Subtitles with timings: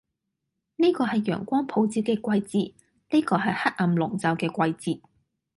[0.77, 2.73] 呢個係陽光普照嘅季
[3.11, 5.01] 節，呢個係黑暗籠罩嘅季節，